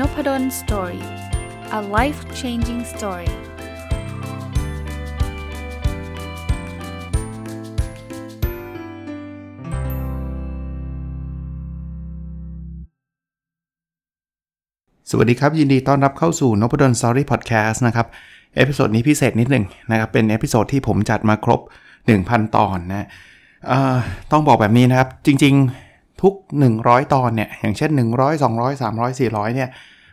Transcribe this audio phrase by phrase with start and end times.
[0.00, 1.04] Nopadol Story
[1.78, 3.32] a life changing story ส
[15.16, 18.06] วัสดีครับ ยินดีต้อนรับเข้าสู่น p ดลสตอรี่พอดแคสต์นะครับ
[18.56, 21.60] episode นี้พิเศษนิดหนึ่งนะครับ เป็น episode ที่ผมจัดมาครบ
[22.08, 23.06] 1,000 ตอนนะ
[24.32, 25.86] ต้องบอกแบบนี้นะครับ จริง ๆ
[26.22, 26.34] ทุก
[26.74, 29.70] 100 ตอนเนี่ย อย่างเช่น 100 200 300 400 เนี่ย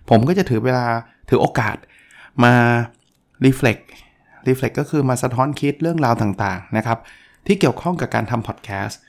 [0.10, 0.86] ผมก็จะถือเวลา
[1.30, 1.78] ถือโอกาส
[2.44, 2.54] มา
[3.46, 3.84] reflect
[4.48, 6.98] reflect ก็คือมาสะท้อนคิดเรื่องราวต่างๆนะครับ
[7.48, 9.00] ที่เกี่ยวข้องกับการทำพอดแคสต์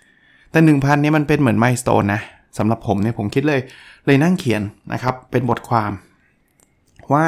[0.50, 2.22] แต่ 1,000เนี่ยมันเป็นเหมือนไมล์สโตนนะ
[2.58, 3.60] สำหรับผมเนี่ยผมคิดเลย
[4.06, 4.62] เลยนั่งเขียน
[4.92, 5.92] นะครับ เป็นบทความ
[7.12, 7.24] ว่า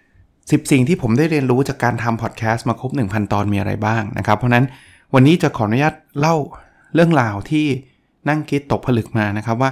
[0.00, 4.64] 10สิ่งที่ผมได้เรียนรู้จากการทำพอดแคสต์มาครบ 1,000 ตอนมีอะไรบ้างนะครับ เพราะนั้น
[5.14, 6.36] วันนี้จะขออนุญาตเล่า
[6.94, 7.66] เรื่องราวที่
[8.28, 9.70] นั่งคิดตกผลึกมานะครับว่า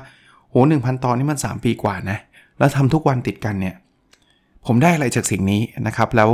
[0.50, 2.18] โหหนึ่งพันตอนนี่มัน 3 ปีกว่านะ
[2.58, 3.74] แล้วทำทุกวันติดกันเนี่ย
[4.66, 6.30] ผมได้อะไรจากสิ่งนี้นะครับ แล้ว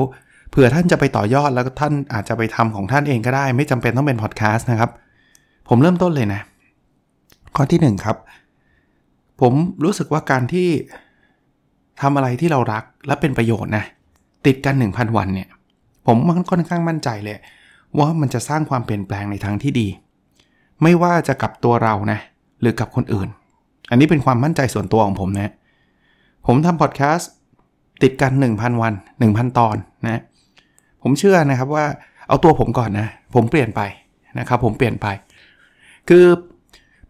[0.50, 4.90] เผื่อท่านจะไปต่อยอดแล้วท่านอาจจะไปทำของท่านเองก็ได้ ไม่จำเป็นต้องเป็นพอดแคสต์นะครับ
[5.68, 6.40] ผมเริ่มต้นเลยนะ
[7.56, 8.16] ข้อที่ 1 ครับ
[9.40, 9.52] ผม
[9.84, 10.68] รู้สึกว่าการที่
[12.00, 13.84] ทำอะไรที่เรารักและเป็นประโยชน์นะ
[14.46, 15.48] ติดกัน 1,000 วันเนี่ย
[16.06, 17.38] ผมมันค่อนข้างมั่นใจเลย
[17.98, 19.88] ว่ามันจะสร้างความเปลี่ยนแปลงในทางที่ดี
[20.82, 22.18] ไม่ว่าจะกับตัวเรานะ
[22.60, 23.28] หรือกับคนอื่น
[23.90, 25.52] อันนี้เป็นความมั่นใจส่วนตัวของผมนะ
[26.46, 27.30] ผมทำพอดแคสต์
[28.02, 28.92] ติดกัน 1,000 วัน
[29.24, 30.22] 1,000 ตอนนะ
[31.02, 31.84] ผมเชื่อนะครับว่า
[32.28, 33.80] เอาตัวผมก่อนนะ ผมเปลี่ยนไป
[34.38, 35.06] นะครับ ผมเปลี่ยนไป
[36.08, 36.24] คือ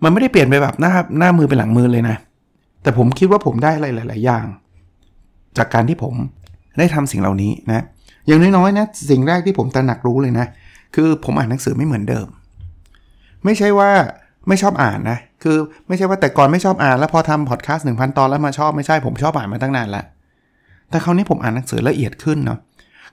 [0.03, 2.17] มันไม่ได้เปลี่ยนไปแบบหน้าหน้ามือเป็นหลังมือเลยนะ
[2.83, 4.47] แต่ผมคิดว่าผมได้อะไรหลาย ๆ อย่าง
[5.59, 6.15] จากการที่ผม
[6.79, 7.85] ได้ทำสิ่งเหล่านี้นะ
[8.27, 10.47] อย่างน้อยๆนะสิ่งแรกที่ผมตระหนักรู้เลยนะ
[10.95, 12.27] คือผมอ่านหนังสือไม่เหมือนเดิม
[13.45, 13.91] ไม่ใช่ว่า
[14.49, 15.57] ไม่ชอบอ่านนะ คือ
[15.89, 20.05] ไม่ใช่ว่าแต่ก่อนไม่ชอบอ่านแล้วพอทำพอดแคสต์หนึ่งพันตอนแล้วมาชอบไม่ใช่ผมชอบอ่านมาตั้งนานล้ว
[20.91, 22.59] แต่คราวนี้ผมอ่านหนังสือละเอียดขึ้นเนาะ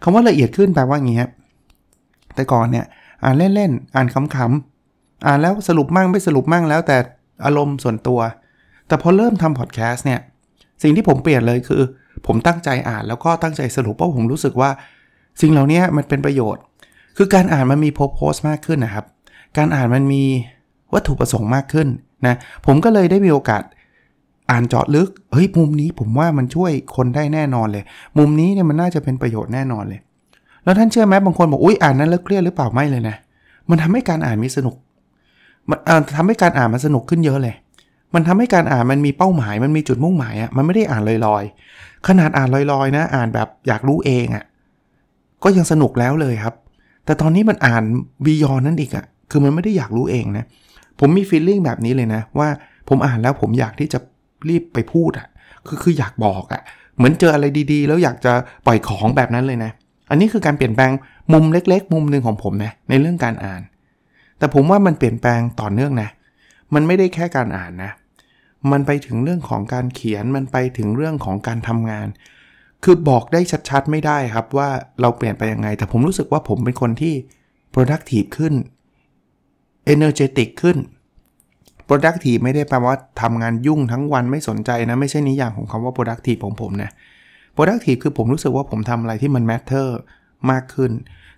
[0.04, 1.32] คำว่าละเอียดขึ้นแปลว่าอย่างนี้ครับ
[2.36, 2.86] แต่ก่อนเนี่ย
[3.24, 6.98] อ่านเล่นๆอ่านขำๆอ่านแล้วสรุปมั่งไม่สรุปมั่งแล้วแต่
[7.46, 8.20] อารมณ์ส่วนตัว
[8.88, 10.20] แต่พอเริ่มทำพอดแคสต์เนี่ย
[10.84, 11.82] สิ่งที่ผมเปลี่ยนเลยคือ
[12.28, 14.70] ผมตั้งใจอ่านแล้วก็ตั้งใจสรุปเพราะผมรู้สึกว่า
[15.42, 16.62] สิ่งเหล่านี้มันเป็นประโยชน์
[17.18, 19.06] คือการอ่านมันมีโพสต์มากขึ้นนะครับ
[19.58, 20.24] การอ่านมันมี
[20.94, 21.88] วัตถุประสงค์มากขึ้น
[22.28, 22.36] นะ
[22.66, 23.64] ผมก็เลยได้มีโอกาส
[24.52, 27.84] อ่านเจาะลึกเฮ้ยมุมนี้ผมว่ามันช่วยคนได้แน่นอนเลย
[28.18, 30.00] มุมนี้เนี่ยมันน่าจะเป็นประโยชน์แน่นอนเลย
[30.64, 33.16] แล้วท่านเชื่อไหมบางคนบอกอุ้ยอ่านนั้นแล้วเครียดหรือเปล่าไม่เลยนะ
[33.70, 34.76] มันทำให้การอ่านมีสนุก
[35.70, 35.80] มัน
[36.18, 37.56] ทำให้การอ่านมันสนุกขึ้นเยอะเลย
[38.14, 44.44] มันทำให้การอ่านมันมีเป้าหมาย มันมีจุดมุ่งหมายอะ่ะมันไม่ได้อ่านลอยๆ ขนาดอ่านลอยๆนะ อ่านแบบอยากรู้เองอะ่ะ
[45.44, 46.56] ก็ยังสนุกแล้วเลยครับ
[47.06, 47.84] แต่ตอนนี้มันอ่าน
[48.26, 50.46] บียอนนั่นอีกอะคือมันไม่ได้อยากรู้เองนะ
[51.00, 52.50] ผมมีฟีลลิ่งแบบนี้เลยนะ ว่า
[52.90, 54.00] ผมอ่านแล้วผมอยากที่จะ
[54.50, 55.28] รีบไปพูดอะ
[55.68, 56.62] คือคืออยากบอกอะ
[56.98, 58.34] เหมือนเจออะไรดีๆ แล้วอยากจะ
[58.66, 59.72] ปล่อยของแบบนั้นเลยนะ
[60.10, 60.92] อันนี้คือการเปลี่ยนแปลง
[61.34, 63.62] มุมเล็ก ๆ มุมหนึ่งของผมนะในเรื่องการอ่าน
[64.38, 66.10] แต่ผมว่ามันเปลี่ยนแปลงต่อเนื่องนะ
[66.74, 67.92] มันไม่ได้แค่การอ่านนะ
[68.72, 72.08] มันไปถึงเรื่องของการเขียนมันไปถึงเรื่องของการทำงาน
[72.84, 74.70] คือบอกได้ชัดๆ ไม่ได้ครับว่า
[75.02, 77.14] เราเปลี่ยนไปยังไง แต่ผมรู้สึกว่าผมเป็นคนที่
[77.74, 78.54] productive ขึ้น
[79.94, 80.78] energetic ขึ้น
[81.90, 86.92] productive ไม่ได้แปลว่าทำงานยุ่งทั้งวันไม่สนใจนะ ไม่ใช่นิยามของคำว่า productive ของผมนะ
[87.56, 89.88] productive คือผมรู้สึกว่าผมทำอะไรที่มัน matter
[90.52, 90.92] มากขึ้น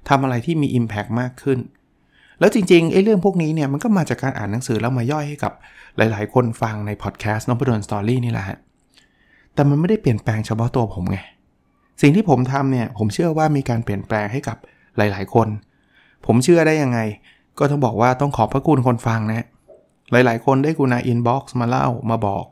[0.09, 1.59] ทำอะไรที่มี impact มากขึ้น
[2.39, 5.53] แล้วจริงๆไอ้เรื่องพวกนี้เนี่ยมันก็มาจากการอ่านหนังสือแล้วมาย่อยให้กับ
[5.97, 8.57] หลายๆ คนฟังในพอดแคสต์นพดลสตอรี่นี่แหละ
[9.53, 11.17] แต่มันไม่ได้เปลี่ยนแปลงเฉพาะตัวผมไง
[12.01, 14.57] สิ่งที่ผมทำเนี่ยผมเชื่อว่ามีการเปลี่ยนแปลงให้กับ
[14.97, 15.47] หลาย ๆ คน
[16.25, 16.99] ผมเชื่อได้ยังไง
[17.59, 19.45] ก็ต้องบอกว่าต้องขอบพระคุณคนฟังนะ
[20.11, 22.45] หลายๆ คนได้กรุณา inbox มาเล่ามาบอก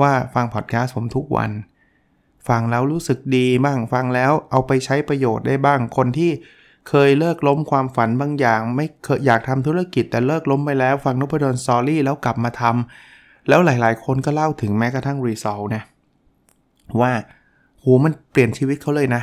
[0.00, 1.50] ว่าฟังพอดแคสต์ผมทุกวัน
[2.48, 6.30] ฟังแล้วรู้สึกดีบ้างฟังแล้วเอาไปใช้ประโยชน์ได้บ้างคนที่
[6.88, 15.84] เคยเลิกล้มความฝันบางอย่าง ไม่เคยอยากทำธุรกิจแต่เลิกล้มไปแล้ว ฟัง Nopadol Story แล้วกลับมาทำแล้วหลายๆ คนก็เล่าถึงแม้กระทั่ง result เนี่ย
[17.00, 17.12] ว่า
[17.80, 19.22] โหมันเปลี่ยนชีวิตเขาเลยนะ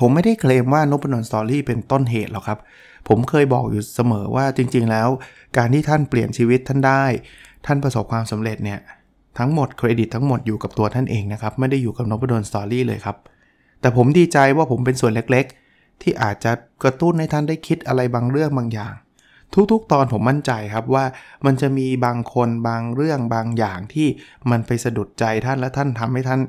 [0.00, 2.58] ผมไม่ได้เคลมว่า Nopadol Story เป็นต้นเหตุหรอกครับ
[3.08, 5.08] ผมเคยบอกอยู่เสมอว่าจริง ๆ แล้ว
[5.56, 7.04] การที่ท่านเปลี่ยนชีวิตท่านได้
[7.66, 8.80] ท่านประสบความสำเร็จเนี่ย
[9.38, 13.16] ทั้งหมดเครดิตทั้งหมดอยู่กับตัวท่านเองนะครับ ไม่ได้อยู่กับ Nopadol Story เลยครับ
[13.80, 16.52] แต่ผมดีใจว่าผมเป็นส่วนเล็กๆ ที่อาจจะ
[16.82, 18.94] กระตุ้นให้ท่านได้คิดอะไรบางเรื่องบางอย่าง
[19.72, 21.04] ทุกๆ ตอนผมมั่นใจครับว่า
[21.46, 24.08] มันจะมีบางคนบางเรื่องบางอย่างที่
[24.50, 26.40] มันไปสะดุดใจท่านและท่านทำให้ท่าน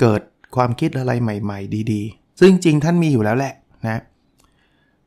[0.00, 0.20] เกิด
[0.56, 3.54] ความคิดอะไรใหม่ ๆ ดี ๆ ซึ่งจริงท่านมีอยู่แล้วแหละ
[3.86, 4.00] นะ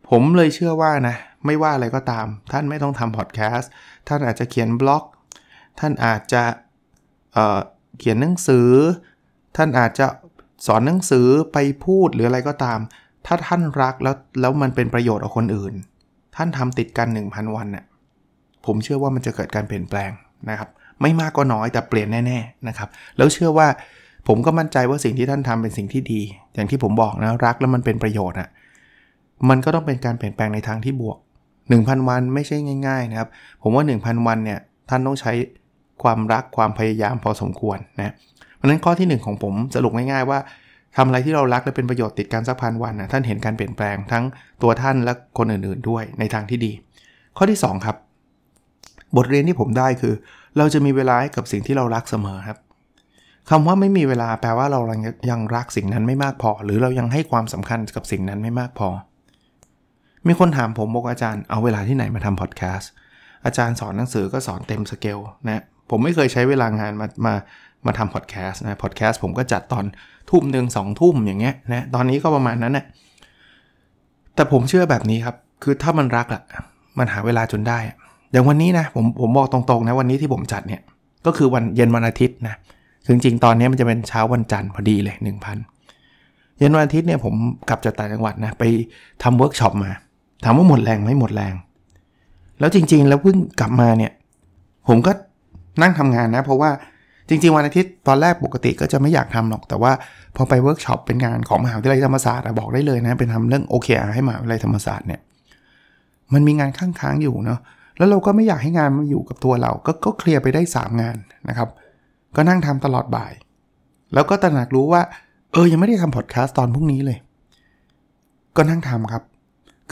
[0.09, 1.15] ผมเลยเชื่อว่านะ
[1.45, 3.71] ไม่ว่าอะไรก็ตาม ท่านไม่ต้องทำพอดแคสต์
[4.07, 5.03] ท่านอาจจะเขียนบล็อก
[5.79, 6.43] ท่านอาจจะ
[7.33, 8.69] เเขียนหนังสือ
[9.57, 10.07] ท่านอาจจะ
[10.67, 12.79] สอนหนังสือไปพูดหรืออะไรก็ตาม
[13.25, 15.73] ถ้าท่านรักแล้วแล้วมันเป็นประโยชน์กับคนอื่น
[16.35, 17.85] ท่านทำติดกัน 1,000 วันน่ย
[18.65, 20.11] ผมเชื่อว่ามันจะเกิดการเปลี่ยนแปลง
[20.49, 20.69] นะครับ
[21.01, 23.67] ไม่มากก็น้อยแต่เปลี่ยนแน่ๆนะครับแล้วเชื่อว่า
[24.27, 26.21] ผมก็มั่นใจว่าสิ่งที่ท่านทำเป็นสิ่งที่ดี
[26.53, 28.49] อย่างที่ผมบอกนะรักแล้วมันเป็นประโยชน์อะ่ะ
[29.49, 31.17] มันก็ต้องเป็นการเปลี่ยนแปลงในทางที่บวก
[31.63, 32.57] 1,000 วันไม่ใช่
[32.87, 33.29] ง่าย ๆนะครับ
[33.61, 34.59] ผมว่า 1,000 วันเนี่ย
[34.89, 35.31] ท่านต้องใช้
[36.03, 38.13] ความรักความพยายามพอสมควรนะ
[38.55, 40.39] เพราะนั้นข้อที่ 1 ของผมสรุปง่ายๆว่า
[40.97, 44.23] ทำอะไรที่เรารักและเป็นประโยชน์ติดกันสักพันวันนะท่านเห็นการเปลี่ยนแปลงทั้ง
[44.61, 46.71] ตัวท่านและคนอื่นๆด้วยในทางที่ดี
[47.37, 47.95] ข้อที่ 2 ครับ
[49.17, 50.13] บทเรียนที่ผมได้คือ
[50.57, 52.57] เราจะมีเวลาให้กับสิ่งที่เรารักเสมอครับ
[53.49, 54.79] คำว่าไม่มีเวลาแปลว่าเรา
[55.31, 58.89] ยังรักสิ่งนั้นไม่มากพอ หรือเรายังให้ความสำคัญกับสิ่งนั้นไม่มากพอ
[60.27, 62.89] มีคนถามผมบอกอาจารย์เอาเวลาที่ไหนมาทำพอดแคสต์
[63.45, 67.33] อาจารย์สอนหนังสือก็สอนเต็มสเกลนะผมไม่เคยใช้เวลางานมามา
[67.85, 69.85] มาทำพอดแคสต์นะพอดแคสต์ผมก็จัดตอน
[70.29, 72.85] ทุ่มหนึ่งสองทุ่มอย่างเงี้ยนะตอนนี้ก็ประมาณนั้นนะ
[74.35, 76.41] แต่ผมเชื่อแบบนี้ครับ คือถ้ามันรักอะ
[76.97, 77.79] มันหาเวลาจนได้
[78.31, 80.81] อย่างวันนี้นะผมผมบอกตรงๆนะวันนี้ที่ผมจัดเนี่ย
[81.25, 82.55] ก็คือวันเย็นวันอาทิตย์นะ
[83.07, 85.15] จริงๆตอนนี้มันจะเป็นเช้าวันจันทร์พอดีเลย
[85.83, 87.33] 1,000 เย็นวันอาทิตย์เนี่ยผม
[87.69, 88.63] กลับจากต่างจังหวัดนะไป
[89.23, 89.91] ทำเวิร์กช็อปมา
[90.43, 91.53] ถามว่าหมดแรงไหมหมดแรง
[92.59, 94.11] แล้วจริงๆ แล้วเพิ่งกลับมาเนี่ย
[94.87, 95.11] ผมก็
[95.81, 96.69] นั่งทำงานนะ เพราะว่า
[97.29, 99.91] จริง ๆ วันอาทิตย์ตอนแรกปกติก็จะไม่อยากทำหรอก แต่ว่า
[100.35, 105.21] พอไปเวิร์กช็อปเป็นงานของมหาวิทยาลัยธรรมศาสตร์บอกได้เลยนะเป็นทำเรื่องโอเคให้มหาวิทยาลัยธรรมศาสตร์เนี่ย
[106.33, 107.59] มันมีงานข้างๆอยู่เนาะ
[107.97, 111.15] แล้วเราก็ไม่อยากให้งานมาอยู่กับตัวเราก็ก็เคลียร์ไปได้ 3 งาน
[111.49, 111.69] นะครับ
[112.35, 113.33] ก็นั่งทำตลอดบ่าย
[114.13, 115.01] แล้วก็ตระหนักรู้ว่า
[115.53, 117.17] เออยังไม่ได้ทำพอดแคสต์ตอนพรุ่งนี้เลย
[118.55, 119.23] ก็นั่งทำครับ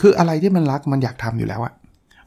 [0.00, 1.72] คืออะไรที่มันรักมันอยากทำอยู่แล้วอะ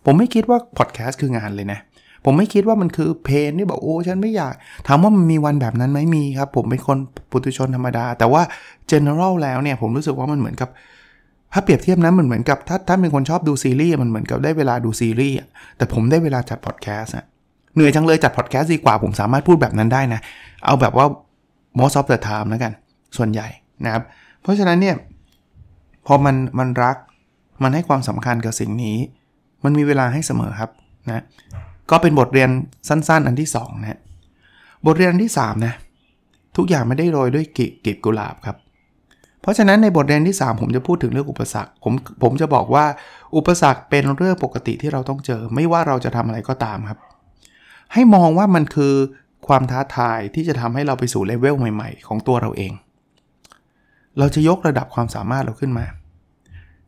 [0.05, 1.79] ผมไม่คิดว่าพอดแคสต์คืองานเลยนะ
[2.25, 4.53] ผมไม่คิดว่ามันคือ pain ที่บอกโอ้ฉันไม่อยาก
[4.87, 6.97] ถามว่ามันมีวันแบบนั้นไหมมีครับ ผมเป็นคน
[7.31, 8.41] ปุถุชนธรรมดา แต่ว่า
[8.91, 10.69] general แล้วเนี่ยผมรู้สึกว่ามันเหมือนกับ
[11.53, 15.37] ถ้าเปรียบเทียบนะมันเหมือนกับถ้าถ้าเป็นคนชอบดูซีรีส์มันเหมือนกับได้เวลาดูซีรีส์
[15.77, 17.25] แต่ผมได้เวลาจัดพอดแคสต์อะ
[17.75, 20.21] เหนื่อยจังเลยจัดพอดแคสต์ดีกว่าผมสามารถพูดแบบนั้นได้นะ
[20.65, 21.05] เอาแบบว่า
[21.79, 22.71] most of the time แล้วกัน
[23.17, 23.47] ส่วนใหญ่
[23.85, 24.03] นะครับ
[24.41, 24.95] เพราะฉะนั้นเนี่ย
[26.07, 26.95] พอมันมันรัก
[27.63, 28.97] มันให้ความสำคัญกับสิ่งนี้
[29.63, 30.71] มันมีเวลาให้เสมอครับ
[31.09, 31.23] นะ
[31.91, 32.49] ก็เป็นบทเรียน
[32.87, 33.99] สั้น ๆ อันที่2นะ
[34.85, 35.73] บทเรียนอันที่ 3 นะ
[36.57, 37.45] ทุกอย่างไม่ได้โรยด้วย
[37.85, 38.57] กีบกุหลาบครับ
[39.41, 41.93] เพราะฉะนั้นในบทเรียนที่ 3 ผมจะพูดถึงเรื่องอุปสรรคผม
[42.23, 42.85] ผมจะบอกว่า
[43.35, 46.99] อุปสรรคเป็นเรื่องปกติที่เราต้องเจอ ไม่ว่าเราจะทำอะไรก็ตามครับ
[47.93, 48.93] ให้มองว่ามันคือ
[49.47, 52.71] ความท้าทายที่จะทำให้เราไปสู่เลเวลใหม่ ๆ ของตัวเราเอง
[54.19, 55.85] เราจะยกระดับความสามารถเราขึ้นมา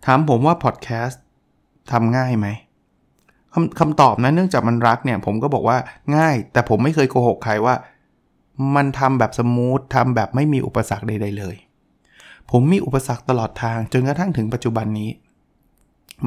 [0.05, 1.23] ถามผมว่าพอดแคสต์
[1.91, 2.47] ทำง่ายไหม
[3.53, 5.77] คำคำตอบนะเนื่องจากมันรักเนี่ย ผมก็บอกว่า
[6.15, 7.75] ง่าย แต่ผมไม่เคยโกหกใครว่า
[8.75, 11.55] มันทำแบบสมูททำแบบไม่มีอุปสรรคใดๆเลย
[12.51, 15.09] ผมมีอุปสรรคตลอดทางจนกระทั่งถึงปัจจุบันนี้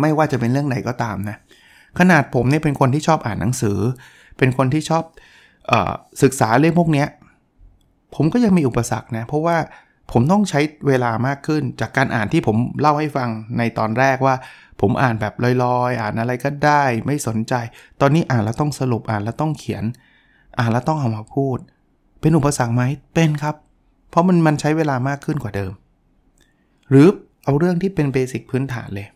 [0.00, 1.36] ไม่ว่าจะเป็นเรื่องไหนก็ตามนะ
[1.98, 3.78] ขนาดผมเนี่ยเป็นคนที่ชอบอ่านหนังสือ
[4.38, 5.04] เป็นคนที่ชอบ
[5.70, 5.72] อ
[6.22, 7.04] ศึกษาเรื่องพวกนี้
[8.14, 9.56] ผมก็ยังมีอุปสรรคนะ เพราะว่า
[10.12, 14.34] ผมต้องใช้เวลามากขึ้น จากการอ่านที่ผมเล่าให้ฟังในตอนแรกว่า
[14.80, 17.54] ผมอ่านแบบลอยๆ อ่านอะไรก็ได้ไม่สนใจ
[18.00, 19.84] ตอนนี้อ่านแล้วต้องสรุปอ่านแล้วต้องเขียน
[20.58, 21.58] อ่านแล้วต้องเอามาพูด
[22.20, 22.82] เป็นอุปสรรคไหม
[23.14, 23.54] เป็นครับ
[24.10, 25.72] เพราะมันมันใช้เวลามากขึ้นกว่าเดิม
[26.90, 27.06] หรือ
[27.44, 29.06] เอาเรื่องที่เป็นเบสิกพื้นฐานเลย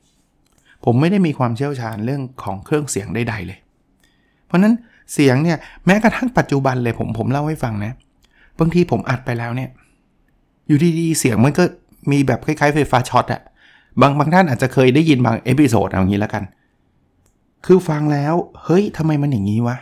[0.85, 3.59] ผมไม่ได้มีความเชี่ยวชาญเรื่องของเครื่องเสียงใดๆเลย
[4.47, 4.75] เพราะนั้น
[5.13, 7.93] เสียงเนี่ยแม้กระทั่งปัจจุบันเลยผมผมเล่าให้ฟังนะ
[8.59, 9.71] บางทีผมอัดไปแล้วเนี่ย
[10.71, 11.65] อยู่ดีๆเสียงมันก็
[12.11, 13.43] มีแบบคล้ายๆไฟฟ้าช็อตอะ
[14.01, 16.45] บางบางท่านอาจจะเคยได้ยินบาง episode เอางี้แล้วกัน
[17.67, 18.35] คือฟังแล้ว
[18.65, 19.77] เฮ้ยทำไมมันอย่างนี้วะ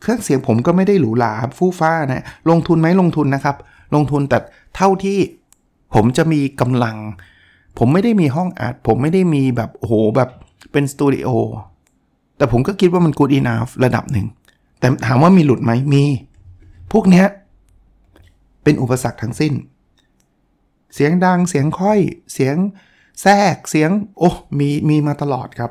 [0.00, 3.56] เครื่องเสียงผมก็ไม่ได้หรูหราฟู่ฟ้านะ ลงทุนไหมลงทุนนะครับ
[3.94, 4.38] ลงทุนแต่
[4.76, 5.18] เท่าที่
[5.94, 6.96] ผมจะมีกำลัง
[7.78, 10.30] ผมไม่ได้มีห้องอัด ผมไม่ได้มีแบบโอ้โหแบบ
[10.72, 11.28] เป็นสตูดิโอ
[12.36, 14.26] แต่ผมก็คิดว่ามัน good enough ระดับหนึ่ง
[14.78, 16.04] แต่ถามว่ามีหลุดไหมมี
[16.92, 17.26] พวกเนี้ย
[18.62, 19.52] เป็นอุปสรรคทั้งสิ้น
[20.94, 22.00] เสียงดังเสียงค่อย
[22.32, 22.56] เสียง
[23.22, 25.70] แทรกเสียงโอ้มีมีมาตลอดครับ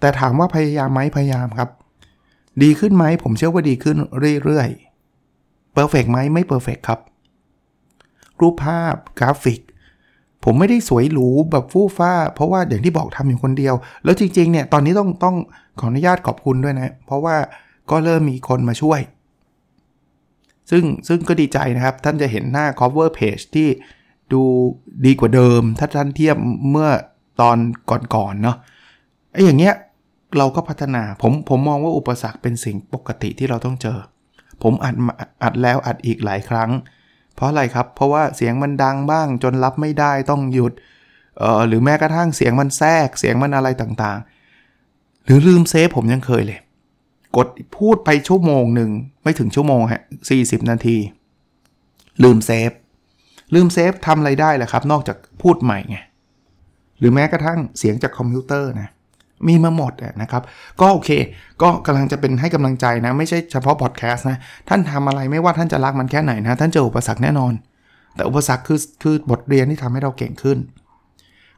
[0.00, 1.70] แต่ถามว่าพยายามไหมพยายามครับ
[2.62, 3.96] ดีขึ้นไหมผมเชื่อว่าดีขึ้น
[4.44, 7.00] เรื่อยๆ perfect ไหมไม่ perfect ครับ
[8.40, 9.60] รูปภาพกราฟิก
[10.44, 13.74] ผมไม่ได้สวยหรูแบบฟู่ฟ้า เพราะว่าอย่างที่บอกทำอยู่คนเดียว
[14.04, 15.36] แล้วจริงๆเนี่ยตอนนี้ต้องต้อง
[15.80, 17.36] ขออนุญาตขอบคุณด้วยนะ เพราะว่า
[17.90, 19.00] ก็เริ่มมีคนมาช่วย
[20.70, 23.68] ซึ่งซึ่งก็ดีใจนะครับ ท่านจะเห็นหน้า cover page ที่
[24.32, 24.42] ดู
[25.06, 26.36] ดีกว่าเดิม ถ้าท่านเทียบ
[26.70, 26.90] เมื่อ
[27.40, 27.56] ตอน
[28.14, 28.56] ก่อนๆเนาะ
[29.32, 29.74] ไอ้อย่างเงี้ย
[30.38, 33.98] เราก็พัฒนาผมผมมองว่าอุปสรรคเป็นสิ่งปกติที่เราต้องเจอ
[34.62, 34.94] ผมอัด
[35.42, 36.70] อัดแล้วอัดอีกหลายครั้ง
[37.34, 40.72] เพราะอะไรครับ เพราะว่าเสียงมันดังบ้างจนรับไม่ได้ต้องหยุด
[41.38, 46.60] เออหรือแม้กระทั่งเสียงมันแทรกเสียงมันอะไรต่างๆ หรือลืม save ผมยังเคยเลย
[47.36, 48.90] กดพูดไปชั่วโมงหนึ่ง
[49.22, 50.02] ไม่ถึงชั่วโมงฮะ
[50.36, 50.96] 40 นาที
[52.22, 52.70] ลืม save
[53.54, 55.98] ลืม save ทำอะไรได้แหละครับ นอกจากพูดใหม่ไง
[56.98, 58.88] หรือแม้กระทั่งเสียงจากคอมพิวเตอร์นะ
[59.48, 60.42] มีมาหมดนะครับ
[60.80, 61.10] ก็โอเค
[61.62, 64.38] ก็กำลังจะเป็นให้กำลังใจนะ ไม่ใช่เฉพาะพอดแคสต์นะ
[64.68, 67.52] ท่านทำอะไรไม่ว่าท่านจะรักมันแค่ไหนนะ ท่านเจออุปสรรคแน่นอน
[68.14, 70.58] แต่อุปสรรคคือคือบทเรียนที่ทำให้เราเก่งขึ้น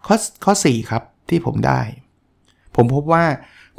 [0.06, 1.80] ข้อข้อ4ครับที่ผมได้
[2.76, 3.24] ผมพบว่า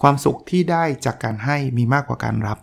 [0.01, 2.57] ความสุขที่ได้จากการให้มีมากกว่าการรับ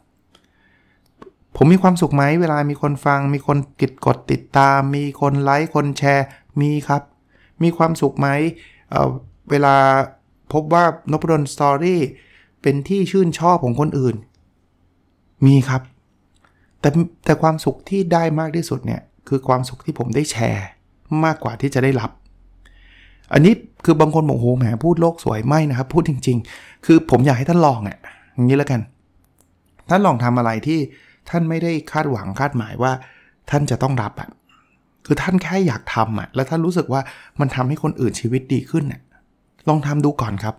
[1.57, 6.27] ผมมีความสุขไหมเวลามีคนฟัง มีคนกดกดติดตาม มีคนไลค์คนแชร์
[6.61, 7.03] มีครับ
[7.63, 8.29] มีความสุขไหม
[8.91, 9.75] เเวลา
[10.53, 12.01] พบว่านพดลสตอรี่
[12.63, 14.17] เป็นที่ชื่นชอบของคนอื่น
[15.47, 15.83] มีครับ
[16.81, 16.89] แต่
[17.25, 20.67] แต่ความสุขที่ได้มากที่สุดเนี่ยคือความสุขที่ผมได้แชร์
[21.25, 22.11] มากกว่าที่จะได้รับ
[23.33, 23.53] อันนี้
[23.85, 27.99] คือบางคนบอกโหแหมพูดโลกสวยไม่นะครับ พูดจริง ๆ คือผมอยากให้ท่านลองอะ
[28.35, 28.81] อย่างนี้แล้วกัน
[29.89, 30.79] ท่านลองทำอะไรที่
[31.31, 32.93] ท่านไม่ได้คาดหวังคาดหมายว่า
[33.51, 34.29] ท่านจะต้องรับอะ
[35.07, 37.01] คือท่านแค่อยากทำอะแล้วท่านรู้สึกว่า
[37.41, 39.01] มันทำให้คนอื่นชีวิตดีขึ้นอะ
[39.69, 40.55] ลองทำดูก่อนครับ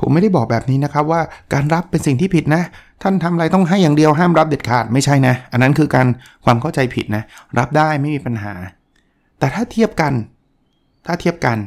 [0.00, 1.20] ผมไม่ได้บอกแบบนี้นะครับว่า
[1.52, 2.62] การรับเป็นสิ่งที่ผิดนะ
[3.02, 6.06] ท่านทำอะไรต้องให้อย่างเดียวห้ามรับเด็ดขาดไม่ใช่นะ อันนั้นคือการ
[6.44, 7.22] ความเข้าใจผิดนะ
[7.58, 8.54] รับได้ไม่มีปัญหา
[9.38, 10.12] แต่ถ้าเทียบกัน
[11.06, 11.58] ถ้าเทียบกัน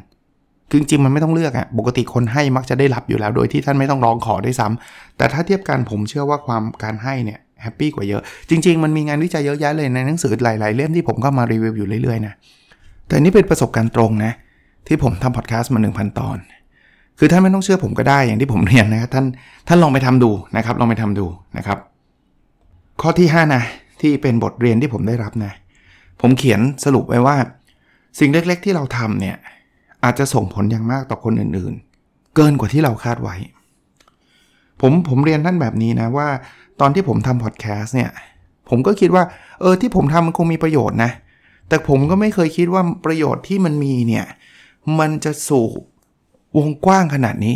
[0.70, 12.34] คือจริงมันไม่ต้องเลือกอะปกติคนให้มักจะได้รับอยู่แล้ว โดยที่ท่านไม่ต้องร้องขอได้ซ้ำแต่ถ้าเทียบกันผมเชื่อว่าความการให้เนี่ย แฮปปี้กว่าเยอะ จริง ๆ มันมีงานวิจัยเยอะแยะเลยในหนังสือหลาย ๆ เล่มที่ผมก็มารีวิวอยู่เรื่อยๆนะ
[13.08, 14.32] แต่นี่เป็นประสบการณ์ตรงนะ
[14.88, 16.38] ที่ผมทำพอดแคสต์มา 1,000 ตอน
[17.20, 19.26] คือท่านไม่ต้องเชื่อผมก็ได้อย่างที่ผมเรียนนะครับท่าน
[19.68, 21.26] ท่านลองไปทำดูนะครับ ลองไปทำดู
[21.58, 21.78] นะครับ
[23.02, 23.64] ข้อที่ 5 นะ
[24.02, 25.52] ที่เป็นบทเรียนที่ผมได้รับนะ
[26.22, 27.36] ผมเขียนสรุปไว้ว่า
[28.20, 29.36] สิ่งเล็กๆ ที่เราทำเนี่ย
[30.04, 33.36] อาจจะส่งผลอย่างมากต่อคนอื่นๆ เกินกว่าที่เราคาดไว้
[34.82, 36.28] ผมผมเรียนท่านแบบนี้นะว่า
[36.79, 38.10] ตอนที่ผมทำพอดแคสต์เนี่ย
[38.69, 39.24] ผมก็คิดว่า
[39.60, 41.12] เออที่ผมทำมันคงมีประโยชน์นะ
[41.69, 44.25] แต่ผมก็ไม่เคยคิดว่าประโยชน์ที่มันมีเนี่ย
[45.00, 45.65] มันจะสู่
[46.57, 47.55] วงกว้างขนาดนี้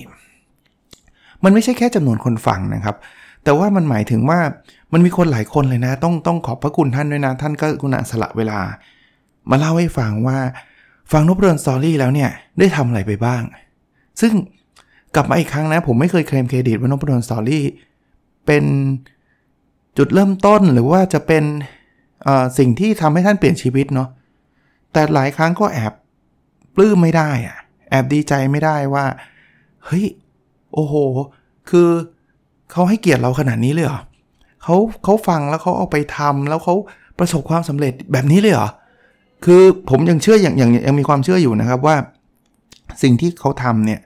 [1.44, 2.96] มันไม่ใช่แค่จำนวนคนฟังนะครับ
[3.44, 4.40] แต่ว่ามันหมายถึงว่า
[4.94, 8.60] มันมีคนหลายคนเลยนะ ต้องต้องขอบพระคุณท่านด้วยนะ ท่านก็กรุณาสละเวลา
[9.50, 10.38] มาเล่าให้ฟังว่า
[11.12, 13.42] ฟังนพดล Story แล้วเนี่ยได้ทำอะไรไปบ้าง
[14.22, 14.34] ซึ่ง
[15.16, 17.64] กลับมาอีกครั้งนะ ผมไม่เคยเคลมเครดิตว่านพดล Story
[18.46, 18.64] เป็น
[19.98, 21.44] จุดเริ่มต้นหรือว่าจะเป็น
[22.58, 24.10] สิ่งที่ทำให้ท่านเปลี่ยนชีวิตเนาะ
[24.94, 25.94] แต่หลายครั้งก็แอบ
[26.76, 27.58] ปลื้มไม่ได้อะ
[27.90, 29.06] แอบดีใจไม่ได้ว่า
[29.86, 30.06] เฮ้ย
[30.74, 30.94] โอ้โห
[31.70, 31.90] คือ
[32.72, 34.02] เขาให้เกียรติเราขนาดนี้เลยเหรอ
[34.64, 36.76] เขาเขาฟังแล้วเขาเอาไปทำแล้วเขา
[37.20, 38.70] ประสบความสำเร็จแบบนี้เลยเหรอ
[39.46, 41.96] คือผมยังเชื่ออย่างอย่างยังมีความเชื่ออยู่นะครับว่า
[43.02, 44.00] สิ่งที่เขาทำเนี่ย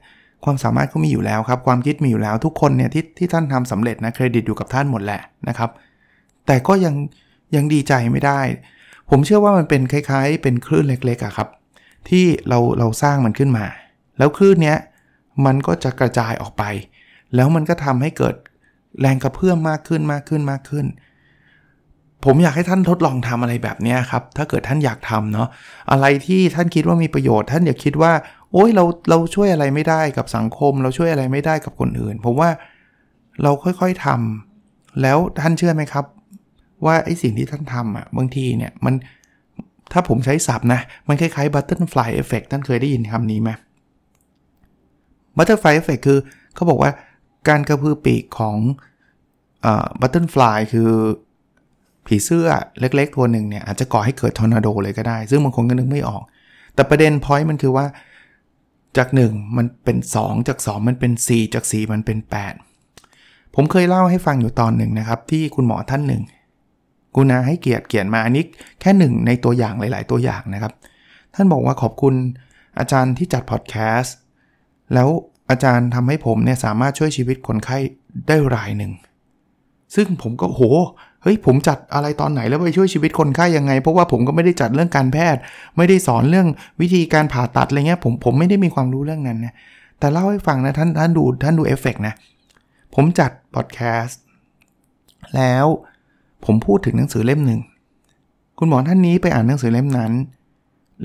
[0.45, 5.69] ความสามารถเขามีอยู่แล้วครับ ความคิดมีอยู่แล้วทุกคนเนี่ยที่ที่ท่านทำสำเร็จนะเครดิตอยู่กับท่านหมดแหละนะครับ
[6.47, 6.95] แต่ก็ยัง
[7.55, 8.39] ยังดีใจไม่ได้
[9.09, 11.47] ผมเชื่อว่ามันเป็นคล้ายๆ เป็นคลื่นเล็กๆอะครับ
[12.09, 13.65] ที่เราเราสร้างมันขึ้นมา
[14.17, 14.77] แล้วคลื่นเนี้ย
[15.45, 16.63] มันก็จะกระจายออกไป
[17.35, 18.35] แล้วมันก็ทำให้เกิด
[18.99, 20.85] แรงกระเพื่อมมากขึ้นมากขึ้นมากขึ้น
[22.25, 25.47] ผมอยากให้ท่านทดลองทำอะไรแบบนี้ครับ ถ้าเกิดท่านอยากทำเนาะ
[25.91, 28.11] อะไรที่ท่านคิดว่ามีประโยชน์ ท่านอย่าคิดว่า
[28.53, 32.49] โอ้ยเราเราช่วยอะไรไม่ได้กับสังคม เราช่วยอะไรไม่ได้กับคนอื่น ผมว่า
[33.43, 36.05] เราค่อยๆทำแล้วท่านเชื่อไหมครับ
[36.85, 38.93] ว่าไอ้สิ่งที่ท่านทำอะบางทีเนี่ยมัน
[39.91, 43.49] ถ้าผมใช้ศัพท์นะ มันคล้ายๆ butterfly effect ท่านเคยได้ยินคำนี้ไหม
[45.37, 46.19] butterfly effect คือ
[46.55, 46.91] เขาบอกว่า
[47.49, 48.57] การกระพือปีกของ
[50.01, 50.89] butterfly คือ
[52.05, 52.47] ผีเสื้อ
[52.79, 56.23] เล็กๆ ตัวหนึ่งเนี่ยอาจจะก่อให้เกิดทอร์นาโดเลยก็ได้ ซึ่งบางคนก็นึกไม่ออก
[56.75, 57.85] แต่ประเด็น point มันคือว่า
[58.97, 62.17] จาก 1 มันเป็น 2 จาก 2 มันเป็น 4 จาก 4 มันเป็น
[62.87, 66.23] 8 ผมเคยเล่าให้ฟังอยู่ตอนหนึ่งนะครับ ที่คุณหมอท่านหนึ่ง
[67.15, 68.43] กุณาให้เกียรติเขียนมาอันนี้
[68.81, 70.73] แค่หนึ่งในตัวอย่างหลาย ๆ ตัวอย่างนะครับ
[71.35, 72.13] ท่านบอกว่าขอบคุณ
[72.79, 74.15] อาจารย์ที่จัดพอดแคสต์
[74.93, 75.09] แล้ว
[75.49, 77.77] อาจารย์ทำให้ผมเนี่ยสามารถช่วยชีวิตคนไข้
[78.27, 78.91] ได้รายหนึ่ง
[79.95, 80.61] ซึ่งผมก็โห
[81.25, 85.41] เฮ้ยผมจัดอะไรตอนไหนแล้วไปช่วยชีวิตคนไข้ยังไง เพราะว่าผมก็ไม่ได้จัดเรื่องการแพทย์
[85.77, 86.47] ไม่ได้สอนเรื่อง
[86.81, 89.53] วิธีการผ่าตัดอะไรเงี้ยผมผมไม่ได้มีความรู้เรื่องนั้นนะ
[89.99, 92.13] แต่เล่าให้ฟังนะท่านท่านดูท่านดูเอฟเฟกนะ
[92.95, 94.21] ผมจัดพอดแคสต์
[95.35, 95.65] แล้ว
[96.45, 97.61] ผมพูดถึงหนังสือเล่มหนึ่ง
[98.59, 100.11] คุณหมอท่านนี้ไปอ่านหนังสือเล่มนั้น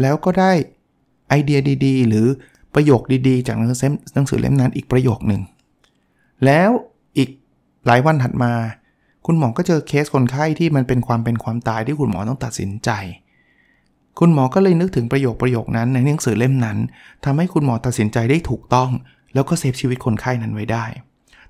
[0.00, 0.52] แล้วก็ได้
[1.28, 2.26] ไอเดียดีๆ หรือ
[2.74, 5.40] ประโยคดีๆ จากหนังสือหนังสือเล่มนั้นอีกประโยคหนึ่ง
[6.44, 6.70] แล้ว
[7.18, 7.28] อีก
[7.86, 8.52] หลายวันถัดมา
[9.26, 12.90] คุณหมอก็เจอเคสคนไข้ที่มันเป็นความเป็นความตายที่คุณหมอต้องตัดสินใจ
[14.18, 16.78] คุณหมอก็เลยนึกถึงประโยคประโยคนั้นในหนังสือเล่มนั้น
[17.24, 18.90] ทำให้คุณหมอตัดสินใจได้ถูกต้อง
[19.34, 20.84] แล้วก็ save ชีวิตคนไข้นั้นไว้ได้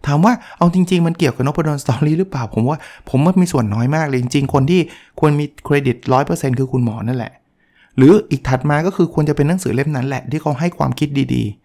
[0.07, 2.79] ถามว่าเอาจริง ๆ มันเกี่ยวกับนพดล Story หรือเปล่า ผมว่า
[3.11, 4.81] ผมว่ามีส่วนน้อยมากเลยจริงๆคนที่
[5.21, 5.97] ควรมีเครดิต
[6.29, 7.33] 100%คือคุณหมอนั่นแหละ
[7.97, 11.60] หรืออีกถัดมาก็คือควรจะเป็นหนังสือเล่มนั้นแหละที่เขาให้ความคิดดีๆ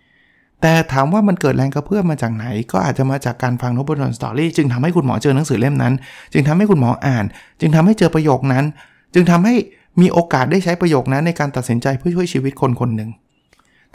[0.67, 5.93] แต่ถามว่ามันเกิดแรงกระเพื่อมมาจากไหน ก็อาจจะมาจากการฟังนพดล Story จึงทำให้คุณหมอเจอหนังสือเล่มนั้น
[6.33, 7.25] จึงทำให้คุณหมออ่าน
[7.59, 8.65] จึงทำให้เจอประโยคนั้น
[9.13, 9.55] จึงทำให้
[10.01, 13.09] มีโอกาสได้ใช้ประโยคนั้นในการตัดสินใจเพื่อช่วยชีวิตคนคนหนึ่ง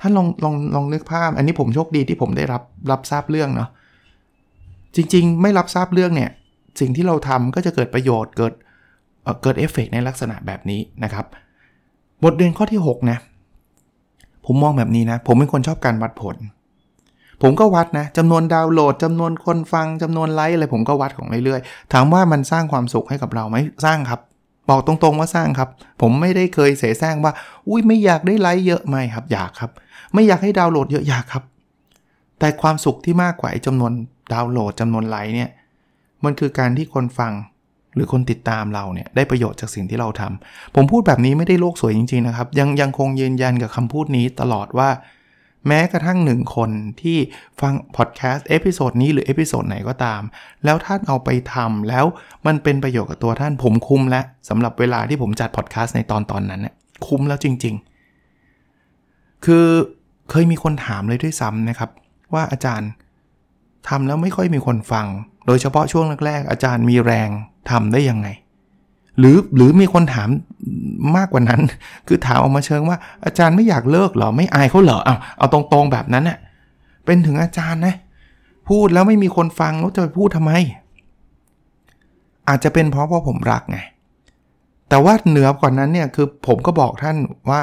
[0.01, 3.69] ท่านลองลองลองนึกภาพ อันนี้ผมโชคดีที่ผมได้รับรับทราบเรื่องเนาะ
[4.97, 6.31] จริงๆ ไม่รับทราบเรื่องเนี่ย
[6.81, 8.53] สิ่งที่เราทำก็จะเกิดประโยชน์เกิด
[9.25, 11.27] เเกิดเอฟเฟกในลักษณะแบบนี้นะครับ
[12.25, 13.19] บทเรียนข้อที่ 6 นะ
[14.47, 16.37] ผมมองแบบนี้นะ ผมเป็นคนชอบการวัดผล
[17.43, 24.21] ผมก็วัดนะจำนวนดาวน์โหลดจำนวนคนฟังจำนวนไลค์อะไรผมก็วัดของเรื่อยๆ ถามว่ามันสร้างความสุขให้กับเราไหมสร้างครับ
[24.71, 25.69] บอกตรงๆว่าสร้างครับ
[26.01, 27.33] ผมไม่ได้เคยเสแสร้งว่า
[27.69, 29.71] อุ้ยไม่อยากได้ไลค์เยอะไม่ครับ อยากครับ
[30.15, 31.45] ไม่อยากให้ดาวน์โหลดเยอะอยากครับ
[32.39, 33.93] แต่ความสุขที่มากกว่าจำนวน
[34.33, 35.51] ดาวน์โหลดจำนวนไลค์เนี่ย
[36.25, 37.33] มันคือการที่คนฟัง
[37.95, 44.89] หรือคนติดตามเราเนี่ยได้ประโยชน์จากสิ่งที่เราทำผมพูดแบบนี้ไม่ได้โลกสวยจริงๆนะครับ ยังยังคงยืนยันกับคำพูดนี้ตลอดว่า
[45.67, 47.19] แม้กระทั่งหนึ่งคนที่
[47.61, 50.23] ฟังพอดแคสต์ episode นี้หรือ episode ไหนก็ตาม
[50.65, 52.05] แล้วท่านเอาไปทำแล้ว
[52.47, 56.75] มันเป็นประโยชน์กับตัวท่านผมคุ้มแล้วสำหรับเวลาที่ผมจัดพอดแคสต์ในตอนตอนนั้นเนี่ย
[57.07, 57.75] คุ้มแล้วจริง
[58.61, 59.67] ๆ คือ
[60.31, 61.91] เคยมีคนถามเลยด้วยซ้ำนะครับ
[62.35, 62.91] ว่าอาจารย์
[63.89, 65.07] ทำแล้วไม่ค่อยมีคนฟัง
[65.47, 67.29] โดยเฉพาะช่วงแรกๆ อาจารย์มีแรง
[67.71, 68.29] ทำได้ยังไง
[69.19, 70.29] หรือหรือมีคนถาม
[71.17, 71.61] มากกว่านั้น
[72.07, 76.39] คือถามออกมาเชิงว่า อาจารย์ไม่อยากเลิกเหรอ ไม่อายเขาเหรอเอาเอาตรงๆแบบนั้นน่ย
[77.05, 77.95] เป็นถึงอาจารย์นะ
[78.69, 80.53] พูดแล้วไม่มีคนฟังแล้วจะไปพูดทำไม
[82.49, 83.79] อาจจะเป็นเพราะว่าผมรักไง
[84.89, 87.17] แต่ว่าเหนือกว่านั้นเนี่ยคือผมก็บอกท่าน
[87.51, 87.63] ว่า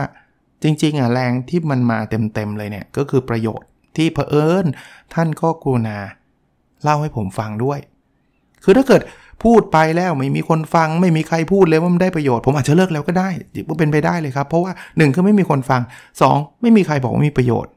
[0.63, 4.65] จริงๆอะแรงที่มันมาเต็มๆเลยเนี่ยก็คือประโยชน์ที่เผอิญ
[5.13, 5.97] ท่านก็กรุณา
[6.83, 7.79] เล่าให้ผมฟังด้วย
[8.63, 9.01] คือถ้าเกิด
[9.43, 13.29] พูดไปแล้วไม่มีคนฟัง ไม่มีใครพูดเลยว่ามันได้ประโยชน์ ผมอาจจะเลิกแล้วก็ได้
[13.69, 15.81] ก็เป็นไปได้เลยครับ เพราะว่า 1 คือไม่มีคนฟัง
[16.21, 17.71] 2 ไม่มีใครบอกว่ามีประโยชน์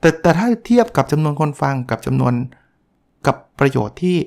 [0.00, 2.34] แต่แต่ถ้าเทียบกับจำนวนคนฟังกับจำนวน
[3.26, 4.18] กับประโยชน์ที่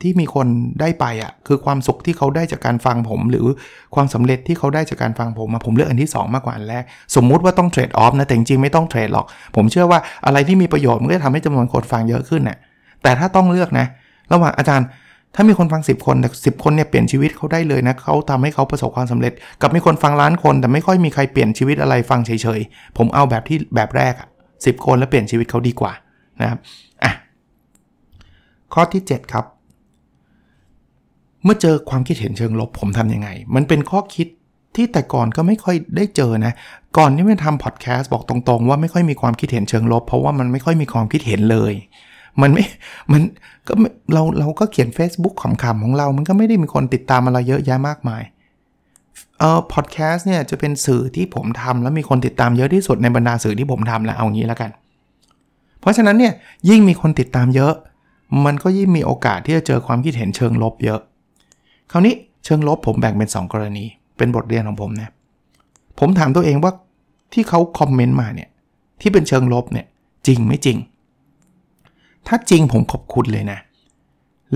[0.00, 0.46] ที่มีคน
[0.80, 3.46] ได้ไปอะ่ะคือความสุขที่เขาได้จากการฟังผม หรือ
[3.94, 6.84] ความสำเร็จที่เขาได้จากการฟังผมมาผมเลือกอันที่ 2 มากกว่าอันแรก
[7.16, 12.58] สมมุติว่าต้องเทรดออฟนะแต่จริงๆไม่ต้องเทรดหรอก ผมเชื่อว่าอะไรที่มีประโยชน์มันก็จะทำให้จำนวนคนฟังเยอะขึ้นนะ่ะ
[13.02, 13.86] แต่ถ้าต้องเลือกนะ
[14.32, 14.86] ระหว่างอาจารย์
[15.34, 24.28] ถ้ามีคนฟัง 10 คนแต่สิคนเนี่ยเปลี่ยนชีวิตเขาได้เลยนะเขาทำให้เขาประสบความสำเร็จ กับมีคนฟังล้านคน แต่ไม่ค่อยมีใครเปลี่ยนชีวิตอะไรฟังเฉยๆ ผมเอาแบบที่แบบแรกอะ
[24.64, 25.92] สิคนแล้วเปลี่ยนชีวิตเขาดีกว่า
[26.40, 26.58] นะครับ
[27.02, 27.12] อะ
[28.74, 29.44] ข้อที่ 7 ครับ
[31.44, 34.26] เมื่อเจอความคิดเห็นเชิงลบผมทํำยังไง มันเป็นข้อคิด
[34.76, 36.52] ที่แต่ก่อนก็ไม่ค่อยได้เจอนะ
[36.98, 41.74] ก่อนที่ไม่ทำพอดแคสต์บอกตรงๆ ว่าไม่ค่อยมีความคิดเห็นเชิงลบ เพราะว่ามันไม่ค่อยมีความคิดเห็นเลย
[42.40, 42.64] มันไม่
[43.12, 43.22] มัน
[43.68, 43.72] ก็
[44.14, 48.22] เราเราก็เขียน Facebook ขำๆของเรา มันก็ไม่ได้มีคนติดตามอะไรเยอะแยะมากมาย
[49.38, 54.70] เอ่อพอดแคสต์เนี่ยจะเป็นสื่อที่ผมทำแล้วมีคนติดตามเยอะที่สุดในบรรดาสื่อที่ผมทำแล้วเอางี้แล้วกัน
[55.80, 56.32] เพราะฉะนั้นเนี่ย
[56.68, 57.74] ยิ่งมีคนติดตามเยอะ
[58.44, 61.00] มันก็ยิ่งมีโอกาสที่จะเจอความคิดเห็นเชิงลบเยอะ
[61.90, 62.14] คราวนี้
[62.44, 63.84] เชิงลบผมแบ่งเป็น 2 กรณี
[64.16, 65.10] เป็นบทเรียนของผมเนี่ย
[65.98, 66.72] ผมถามตัวเองว่า
[67.32, 68.48] ที่เขาคอมเมนต์มาเนี่ย
[69.00, 69.86] ที่เป็นเชิงลบเนี่ย
[70.26, 70.76] จริงไม่จริง
[72.26, 73.58] ถ้าจริงผมขอบคุณเลยนะ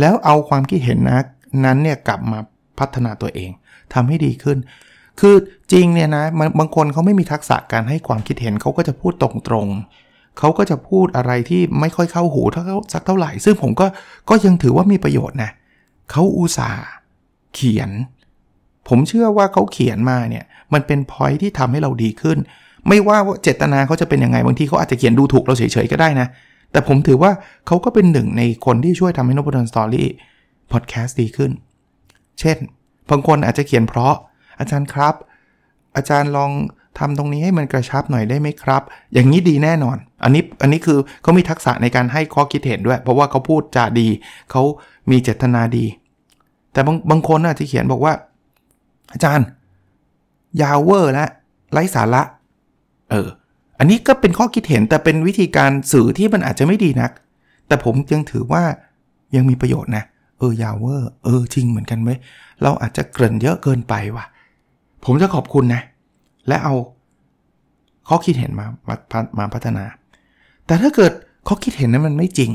[0.01, 1.21] แล้วเอาความคิดเห็นนะ
[1.65, 2.39] นั้นเนี่ยกลับมา
[2.79, 3.51] พัฒนาตัวเอง
[3.95, 4.59] ทำให้ดีขึ้น
[5.21, 5.37] คือ
[5.73, 6.25] จริงเนี่ยนะ
[6.59, 13.87] บางคนเขาไม่มีทักษะการให้ความคิดเห็นเขาก็จะพูดตรงๆเขาก็จะพูดอะไรที่ไม่ค่อยเข้าหูเท่าสักเท่าไหร่ ซึ่งผมก็
[14.29, 15.51] ก็ยังถือว่ามีประโยชน์นะ
[16.11, 16.83] เขาอุตส่าห์
[17.55, 17.91] เขียน
[18.89, 22.39] ผมเชื่อว่าเขาเขียนมาเนี่ยมันเป็นพอยที่ทำให้เราดีขึ้น
[22.89, 26.29] ไม่ว่าเจตนาเขาจะเป็นยังไงบางทีเขาอาจจะเขียนดูถูกเราเฉยๆก็ได้นะ
[26.77, 27.33] แต่ผมถือว่า
[27.67, 30.09] เขาก็เป็นหนึ่งในคนที่ช่วยทำให้นบดอนสตอรี่
[30.73, 31.51] พอดแคสต์ดีขึ้น
[32.41, 32.57] เช่น
[33.11, 34.15] บางคนอาจจะเขียนเพราะ
[34.59, 35.15] อาจารย์ครับ
[35.97, 36.51] อาจารย์ลอง
[36.99, 44.09] ทำตรงนี้ให้มันกระชับหน่อยได้ไหมครับ อย่างนี้ดีแน่นอน อันนี้อันนี้คือเขามีทักษะในการให้ข้อคิดเห็นด้วย เพราะว่าเขาพูดจาดี
[44.51, 44.63] เขา
[45.11, 45.87] มีเจตนาดี
[46.73, 48.13] แต่บางบางคนอาจจะเขียนบอกว่า
[49.13, 49.47] อาจารย์
[50.63, 51.25] ยาวเวอร์และ
[51.73, 52.23] ไร้สาระ
[53.11, 53.29] เออ
[53.79, 57.11] อันนี้ก็เป็นข้อคิดเห็นแต่เป็นวิธีการสื่อที่มันอาจจะไม่ดีนัก
[57.67, 58.63] แต่ผมยังถือว่า
[59.37, 60.05] ยังมีประโยชน์นะ
[60.39, 62.11] เออยาวเวอร์เออจริงเหมือนกันไหม
[62.63, 64.25] เราอาจจะเกริ่นเยอะเกินไปว่ะ
[65.05, 65.83] ผมจะขอบคุณนะ
[66.49, 66.75] และเอา
[68.09, 68.97] ข้อคิดเห็นมามา
[69.39, 69.85] มาพัฒนา
[70.67, 71.13] แต่ถ้าเกิด
[71.49, 72.51] ข้อคิดเห็นนั้นมันไม่จริง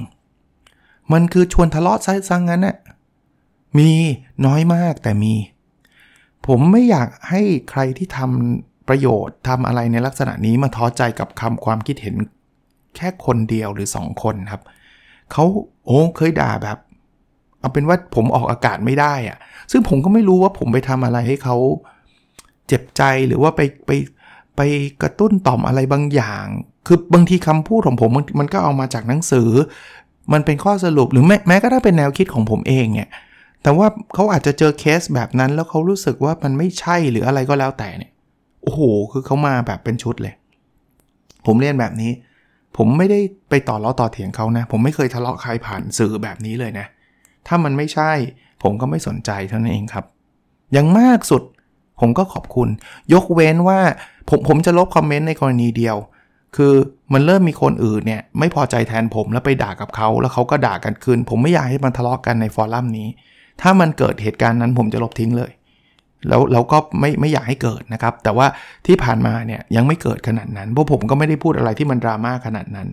[1.13, 2.75] มันคือชวนทะเลาะซะซังงั้นน่ะ
[3.77, 3.89] มี
[4.45, 5.33] น้อยมากแต่มี
[6.47, 12.15] ผมไม่อยากให้ใครที่ทำ ประโยชน์ทำอะไรในลักษณะนี้มาท้อใจกับคำความคิดเห็น
[12.95, 14.61] แค่คนเดียวหรือ 2 คนครับ
[15.31, 15.43] เขา
[15.85, 16.77] โอ้เคยด่าแบบ
[17.59, 19.37] เอาเป็นว่าผมออกอากาศไม่ได้อะ
[19.71, 21.55] ซึ่งผมก็ไม่รู้ว่าผมไปทำอะไรให้เขา
[22.67, 23.91] เจ็บใจหรือว่าไปไป
[24.55, 24.61] ไป
[25.01, 26.45] กระตุ้นต่อมอะไรบางอย่าง
[26.87, 29.49] คือบางทีคำพูดของผมมันก็เอามาจากหนังสือ
[30.33, 33.09] มันเป็นข้อสรุปหรือแม้แม้ก็ได้เป็นแนวคิดของผมเองเนี่ย
[33.63, 38.11] แต่ว่าเขาอาจจะเจอเคสแบบนั้นแล้วเขารู้สึกว่ามันไม่ใช่หรืออะไรก็แล้วแต่เนี่ย
[38.61, 40.33] โอ้โห คือเขามาแบบเป็นชุดเลย
[41.45, 42.11] ผมเรียนแบบนี้
[42.77, 43.19] ผมไม่ได้
[43.49, 46.85] ไปต่อล้อต่อเถียงเขานะ ผมไม่เคยทะเลาะใครผ่านสื่อแบบนี้เลยนะ
[47.47, 48.11] ถ้ามันไม่ใช่
[48.63, 50.05] ผมก็ไม่สนใจเท่านั้นเองครับ
[50.73, 51.43] อย่างมากสุด
[51.99, 52.69] ผมก็ขอบคุณ
[53.13, 53.79] ยกเว้นว่า
[54.29, 55.97] ผมผมจะลบคอมเมนต์ในกรณีเดียว
[56.55, 56.73] คือ
[57.13, 63.07] มันเริ่มมีคนอื่นเนี่ยไม่พอใจแทนผมแล้วไปด่ากับเขาแล้วเขาก็ด่ากันคืน ผมไม่อยากให้มันทะเลาะกกันในฟอรัมนี้
[63.61, 65.51] ถ้ามันเกิดเหตุการณ์นั้นผมจะลบทิ้งเลย
[66.27, 68.47] แล้วเราก็ไม่ไม่อยากให้เกิดนะครับ แต่ว่า
[68.85, 72.87] ที่ผ่านมาเนี่ยยังไม่เกิดขนาดนั้น เพราะผมก็ไม่ได้พูดอะไรที่มันดราม่าขนาดนั้น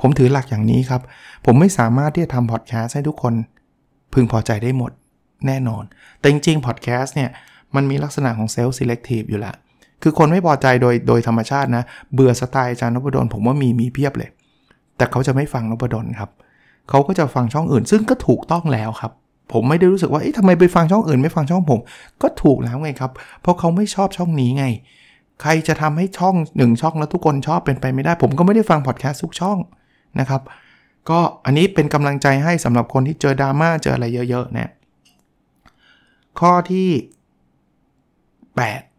[0.00, 1.02] ผมถือหลักอย่างนี้ครับ
[1.46, 3.34] ผมไม่สามารถที่จะทำพอดแคสต์ให้ทุกคน
[4.14, 4.92] พึงพอใจได้หมด
[5.46, 5.84] แน่นอน
[6.20, 7.30] แต่จริงๆพอดแคสต์เนี่ย
[7.74, 9.54] มันมีลักษณะของเซลล์ selective อยู่ล้ว
[10.02, 14.30] คือคนไม่พอใจโดยโดยธรรมชาตินะ เบื่อสไตล์อาจารย์นพดลผมว่ามีมีเพียบเลย
[14.96, 16.30] แต่เขาจะไม่ฟังนพดลครับ
[16.88, 19.12] เขาก็จะฟังช่องอื่น ซึ่งก็ถูกต้องแล้วครับ
[19.52, 21.80] ผมไม่ได้รู้สึกว่า เอ๊ะทำไมไปฟังช่องอื่นไม่ฟังช่องผม
[22.22, 24.64] ก็ถูกแล้วไงครับ เพราะเขาไม่ชอบช่องนี้ไง
[25.42, 29.58] ใครจะทำให้ช่องหนึ่งช่องแล้วทุกคนชอบเป็นไปไม่ได้ ผมก็ไม่ได้ฟังพอดแคสต์ทุกช่อง
[30.20, 30.42] นะครับ
[31.10, 34.70] ก็อันนี้เป็นกำลังใจให้สำหรับคนที่เจอดราม่าเจออะไรเยอะๆเนี่ย
[36.40, 36.88] ข้อที่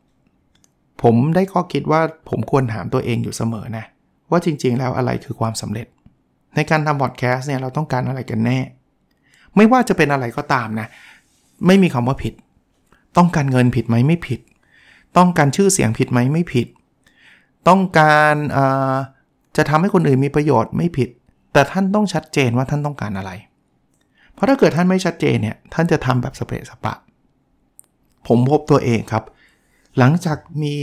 [0.05, 3.85] 8 ผมได้ข้อคิดว่าผมควรถามตัวเองอยู่เสมอนะ
[4.31, 5.87] ว่าจริงๆแล้วอะไรคือความสำเร็จ
[6.55, 8.59] ในการทำพอดแคสต์เนี่ยเราต้องการอะไรกันแน่
[9.59, 10.87] ไม่ว่าจะเป็นอะไรก็ตามนะ
[11.67, 12.33] ไม่มีคำว่าผิด
[13.17, 14.39] ต้องการเงินผิดไหมไม่ผิด
[15.17, 16.67] ต้องการชื่อเสียงผิดไหมไม่ผิด
[17.67, 18.35] ต้องการ
[19.57, 21.09] จะทำให้คนอื่นมีประโยชน์ไม่ผิด
[21.53, 23.31] แต่ท่านต้องชัดเจนว่าท่านต้องการอะไร
[24.33, 26.93] เพราะถ้าเกิดท่านไม่ชัดเจนเนี่ยท่านจะทำแบบสเปรสปะ
[28.27, 29.23] ผมพบตัวเองครับ
[29.97, 30.75] หลังจากมี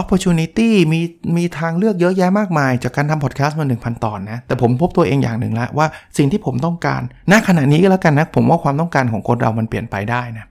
[0.00, 1.00] opportunity มี
[1.36, 10.46] มีทางเลือกเยอะแยะมากมาย จากการทำพอดแคสต์มา1,000 ตอนนะ แต่ผมพบตัวเองอย่างหนึ่งแล้วว่าสิ่งที่ผมต้องการณขณะนี้ก็แล้วกันนะ ผมว่าความต้องการของคนเรามันเปลี่ยนไปได้นะ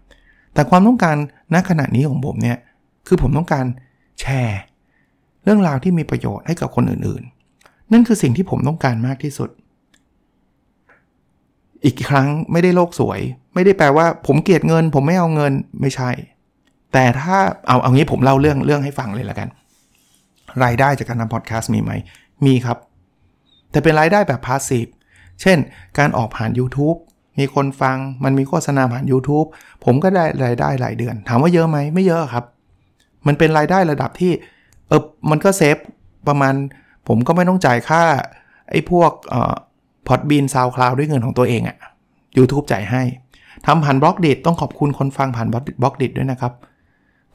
[0.53, 1.15] แต่ความต้องการ
[1.53, 2.57] ณขณะนี้ของผมเนี่ย
[3.07, 3.65] คือผมต้องการ
[4.19, 4.59] แชร์
[5.43, 9.49] เรื่องราวที่มีประโยชน์ให้กับคนอื่นๆ นั่นคือสิ่งที่ผมต้องการมากที่สุด
[11.85, 13.19] อีกครั้งไม่ได้โลกสวย
[13.53, 16.09] ไม่ได้แปลว่า ผมเกลียดเงิน ผมไม่เอาเงินไม่ใช่
[16.95, 19.49] แต่ถ้าเอาเอางี้ผมเล่าเรื่องเรื่องให้ฟังเลยละกัน
[20.63, 21.91] รายได้จากการทำพอดแคสต์มีไหม
[22.45, 22.77] มีครับ
[23.71, 24.87] แต่เป็นรายได้แบบ passive
[25.41, 25.57] เช่น
[25.97, 26.97] การออกผ่าน YouTube
[27.39, 29.47] มีคนฟังมันมีโฆษณาผ่าน YouTube
[29.85, 32.45] ผมก็ได้รายได้รายเดือน ถามว่าเยอะไหมไม่เยอะครับ
[33.27, 34.31] มันเป็นรายได้ระดับที่
[34.87, 35.77] เออมันก็ save
[36.27, 36.53] ประมาณ
[37.07, 38.01] ผมก็ไม่ต้องจ่ายค่า
[38.69, 39.53] ไอ้พวกเอ่อ
[40.07, 41.77] Podbean SoundCloud ด้วยเงินของตัวเองอะ
[42.37, 43.03] YouTube จ่ายให้
[43.65, 46.53] ทำผ่าน Blockdit ต้องขอบคุณคนฟังผ่าน Blockdit ด้วยนะครับ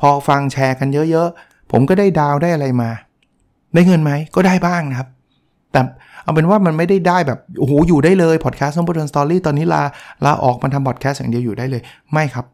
[0.01, 2.91] พอฟังแชร์กันเยอะๆ ผมก็ได้ดาวได้อะไรมา
[3.75, 5.09] ได้เงินไหมก็ได้บ้างนะครับ
[5.73, 5.81] แต่
[6.23, 9.83] เอาเป็นว่ามันไม่ได้ได้แบบโอ้โหอยู่ได้เลยพอดแคสต์นพดล Story ตอนนี้ลา
[10.25, 11.83] ลาออกมาทำพอดแคสต์อย่างเดียวอยู่ได้เลย
[12.13, 12.47] ไม่ครับ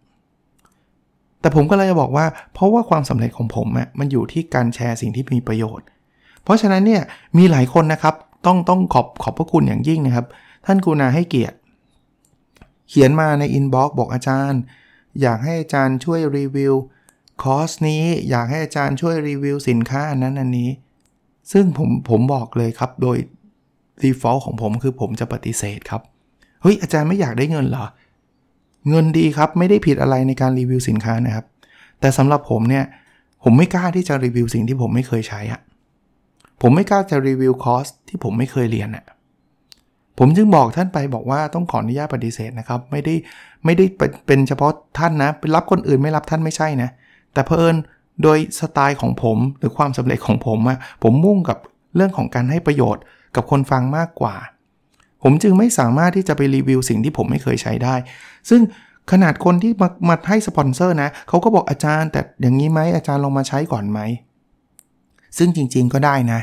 [1.40, 5.86] แต่ผมก็เลยจะบอกว่า เพราะว่าความสำเร็จของผมอะมันอยู่ที่การแชร์สิ่งที่มีประโยชน์
[6.44, 7.02] เพราะฉะนั้นเนี่ย
[7.38, 8.14] มีหลายคนนะครับ
[8.46, 10.26] ต้องต้องขอบขอบพระคุณอย่างยิ่งนะครับ
[10.66, 11.56] ท่านกูนาให้เกียรติ
[12.88, 14.60] เขียนมาใน inbox บอกอาจารย์
[15.22, 16.74] อยากให้อาจารย์ช่วยรีวิว
[17.42, 20.70] คอร์สนี้อยากให้อาจารย์ช่วยรีวิวสินค้าอันนั้นอันนี้
[21.52, 23.16] ซึ่งผมผมบอกเลยครับโดย
[24.02, 26.02] default ของผมคือผมจะปฏิเสธครับ
[26.62, 27.86] เฮ้ย อาจารย์ไม่อยากได้เงินเหรอ
[28.88, 31.46] เงินดีครับ ไม่ได้ผิดอะไรในการรีวิวสินค้านะครับ
[32.00, 32.84] แต่สำหรับผมเนี่ย
[33.44, 35.60] ผมไม่กล้าที่จะรีวิวสิ่งที่ผมไม่เคยใช้อะ
[36.62, 39.04] ผมไม่กล้าจะรีวิวคอร์สที่ผมไม่เคยเรียนอะ
[40.18, 43.14] ผมจึงบอกท่านไปบอกว่าต้องขออนุญาตปฏิเสธนะครับ ไม่ได้
[43.64, 43.84] ไม่ได้
[44.26, 46.90] เป็นเฉพาะท่านนะ เป็นรับคนอื่นไม่รับท่านไม่ใช่นะ
[47.36, 47.76] แต่เพอิญ
[48.22, 51.58] โดยสไตล์ของผมหรือความสำเร็จของผมอะผมมุ่งกับ
[51.96, 53.02] เรื่องของการให้ประโยชน์
[53.36, 54.36] กับคนฟังมากกว่า
[55.22, 57.94] ผมจึงไม่สามารถที่จะไปรีวิวสิ่งที่ผมไม่เคยใช้ได้
[58.50, 58.60] ซึ่ง
[59.12, 64.00] ขนาดคนที่มามาให้สปอนเซอร์นะเขาก็บอกอาจารย์แต่อย่างนี้ไหมอาจารย์ลองมาใช้ก่อนไหม
[65.38, 66.40] ซึ่งจริงๆก็ได้นะ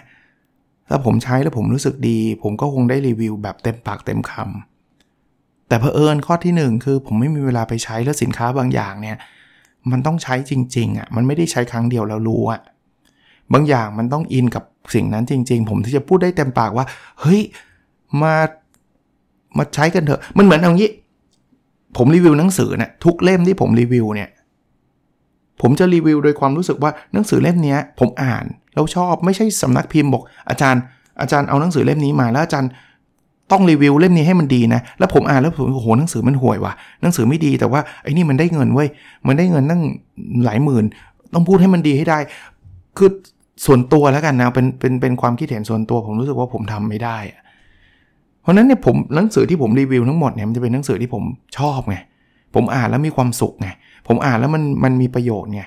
[0.90, 9.18] ถ้าผมใช้แล้วผมรู้สึกดี ผมก็คงได้รีวิวแบบเต็มปากเต็มคำแต่เพอเอิญข้อที่ 1 คือผมไม่มีเวลาไปใช้แล้วสินค้าบางอย่างเนี่ย
[9.92, 12.62] มันต้องใช้จริงๆอะมันไม่ได้ใช้ครั้งเดียวแล้วรู้อะ
[13.54, 16.86] บางอย่างมันต้องอินกับสิ่งนั้นจริง ๆ ผมที่จะพูดได้เต็มปากว่า
[17.22, 17.42] เฮ้ย
[18.22, 18.36] มา
[19.58, 20.92] มาใช้กันเถอะ มันเหมือนเอางนี้
[21.98, 24.30] ผมรีวิวหนังสือเนะี่ยทุกเล่มที่ผมรีวิวเนี่ย
[25.62, 30.82] ผมจะรีวิวโดยความรู้สึกว่าหนังสือเล่มนี้ผมอ่านแล้วชอบไม่ใช่สำนักพิมพ์บอกอาจารย์
[31.22, 32.72] อาจารย์เอาหนังสือเล่มนี้มาแล้วอาจารย์
[33.52, 38.88] ต้องรีวิวเล่มนี้ให้มันดีนะ แล้วผมอ่านแล้วผมโอ้โหหนังสือมันห่วยว่ะหนังสือไม่ดีแต่ว่าไอ้นี่มันได้เงินเว้ย
[39.28, 39.82] มันได้เงินตั้ง
[40.46, 40.86] หลายหมื่น
[41.34, 42.18] ต้องพูดให้มันดีให้ได้
[42.98, 43.10] คือ
[43.66, 47.18] ส่วนตัวแล้วกันนะเป็นเป็นเป็นความคิดเห็นส่วนตัวผมรู้สึกว่าผมทำไม่ได้
[48.42, 51.24] เพราะนั้นเนี่ยผมหนังสือที่ผมรีวิวทั้งหมดเนี่ยมันจะเป็นหนังสือที่ผม
[51.58, 51.98] ชอบไง
[52.56, 53.70] ผมอ่านแล้วมีความสุขไง
[54.08, 55.62] ผมอ่านแล้วมันมันมีประโยชน์ไง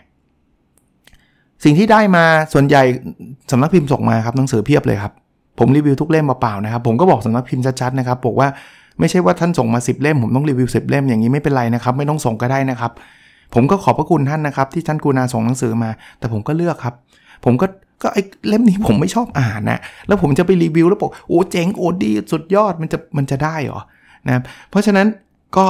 [1.64, 2.82] สิ่งที่ได้มาส่วนใหญ่
[3.50, 5.12] สำนักพิมพ์ส่งมาครับหนังสือเพียบเลยครับ
[5.58, 8.48] ผมรีวิวทุกเล่มเปล่าๆนะครับ ผมก็บอกสำนักพิมพ์ชัดๆนะครับบอกว่า
[9.00, 12.92] ไม่ใช่ว่าท่านส่งมา 10 เล่ม ผมต้องรีวิว 10 เล่มอย่างนี้ไม่เป็นไรนะครับ ไม่ต้องส่งก็ได้นะครับ
[13.54, 16.94] ผมก็ขอบพระคุณท่านนะครับ ที่ท่านกูนาส่งหนังสือมา แต่ผมก็เลือกครับ
[17.44, 17.66] ผมก็
[18.02, 23.80] ก็ไอ้เล่มนี้ผมไม่ชอบอ่านนะแล้วผมจะไปรีวิวแล้วบอกโอ้เจ๋งโอ้ดีสุดยอดมันจะมันจะได้เหรอ
[24.26, 25.06] นะเพราะฉะนั้น
[25.56, 25.66] ก็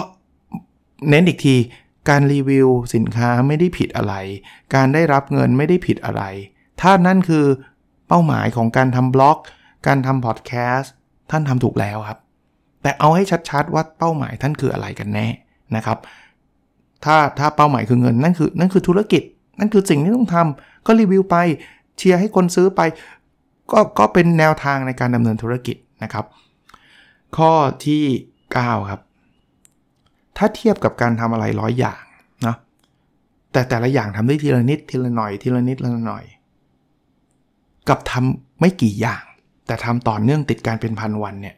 [1.09, 1.57] เน้นอีกที
[2.09, 4.15] การรีวิวสินค้าไม่ได้ผิดอะไร
[4.75, 6.23] การได้รับเงินไม่ได้ผิดอะไร
[6.81, 7.45] ถ้านั่นคือ
[8.09, 9.39] เป้าหมายของการทำบล็อก
[9.87, 10.93] การทำพอดแคสต์
[11.31, 12.19] ท่านทำถูกแล้วครับ
[12.83, 15.27] แต่เอาให้ชัดๆว่าเป้าหมายท่านคืออะไรกันแน่
[15.77, 15.99] นะครับ
[17.05, 19.23] ถ้าถ้าเป้าหมายคือเงินนั่นคือนั่นคือธุรกิจ
[19.59, 21.37] นั่นคือสิ่งที่ต้องทำก็รีวิวไป
[21.97, 22.81] เชียร์ให้คนซื้อไป
[23.73, 26.25] ก็ก็เป็นแนวทางในการดำเนินธุรกิจนะครับ
[27.37, 27.53] ข้อ
[27.87, 28.05] ที่
[28.45, 29.01] 9 ครับ
[30.37, 32.03] ถ้าเทียบกับการทำอะไรร้อยอย่าง
[32.47, 32.55] นะ
[33.53, 36.25] แต่แต่ละอย่างทำได้ทีละนิดทีละหน่อยทีละนิดละหน่อย
[37.89, 39.25] กับทำไม่กี่อย่าง
[39.67, 41.57] แต่ทำต่อเนื่องติดการเป็นพันวันเนี่ย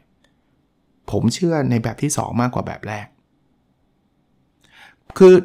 [1.11, 3.07] ผมเชื่อในแบบที่ 2 มากกว่าแบบแรก
[5.17, 5.35] คือ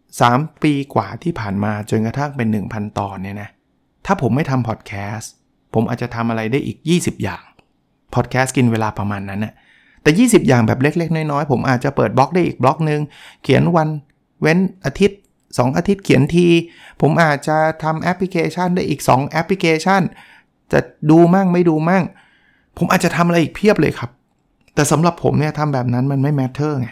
[0.00, 3.48] 3 ปีกว่าที่ผ่านมาจนกระทั่งเป็น 1,000 ตอนเนี่ยนะ
[4.06, 5.32] ถ้าผมไม่ทำพอดแคสต์
[5.74, 7.42] ผมอาจจะทำอะไรได้อีก 20 อย่าง
[8.14, 9.54] พอดแคสต์กินเวลาประมาณนั้นนะ
[10.02, 13.00] แต่ 20 อย่างแบบเล็ก ๆ น้อย ๆ ผมอาจจะเปิดบล็อกได้อีกบล็อกหนึ่ง
[13.42, 13.88] เขียนวัน
[14.40, 16.46] เว้นอาทิตย์ 2 อาทิตย์เขียนที
[17.00, 20.02] ผมอาจจะทำแอปพลิเคชันได้อีก 2 แอปพลิเคชัน
[20.72, 20.78] จะ
[21.10, 22.04] ดูมั่งไม่ดูมั่ง
[22.78, 24.10] ผมอาจจะทำอะไรอีกเพียบเลยครับ
[24.74, 26.88] แต่สำหรับผมเนี่ยทำแบบนั้นมันไม่ matter ไง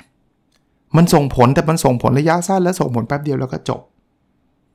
[0.96, 3.80] มันส่งผลแต่มันส่งผลระยะสั้นและส่งผลแป๊บเดียวแล้วก็จบ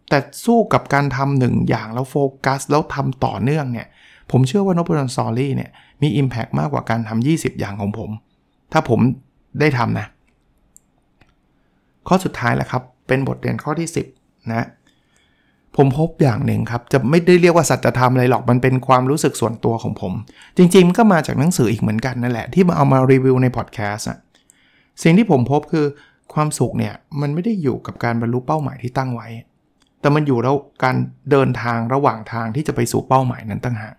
[0.09, 2.15] แต่สู้กับการทำหนึ่งอย่างแล้วโฟ
[2.45, 3.87] กัส แล้วทำต่อเนื่องเนี่ย
[4.31, 5.69] ผมเชื่อว่านบดอนซอรี่เนี่ย
[6.01, 8.09] มี Impact มากกว่าการทำ20 อย่างของผม
[8.71, 8.99] ถ้าผม
[9.59, 10.07] ได้ทำนะ
[12.07, 13.89] ข้อสุดท้ายแหละครับ เป็นบทเรียนข้อที่
[14.19, 14.65] 10 นะ
[15.77, 20.13] ผมพบอย่างหนึ่งครับ จะไม่ได้เรียกว่าสัจธรรมอะไรหรอกมันเป็นความรู้สึกส่วนตัวของผม
[20.57, 24.19] จริงๆมันก็มาจากหนังสืออีกเหมือนกันนั่นแหละที่มาเอามารีวิวในพอดแคสต์อะ
[25.03, 25.85] สิ่งที่ผมพบคือ
[26.33, 29.27] ความสุขเนี่ยมันไม่ได้อยู่กับการบรรลุเป้าหมายที่ตั้งไว้
[30.01, 30.95] แต่มันอยู่แล้วการ
[31.31, 33.95] เดินทางระหว่างทางที่จะไปสู่เป้าหมายนั้นตั้งหาก